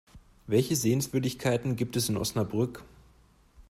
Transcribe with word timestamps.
Welche 0.47 0.75
Sehenswürdigkeiten 0.75 1.75
gibt 1.75 1.95
es 1.95 2.09
in 2.09 2.17
Osnabrück? 2.17 2.83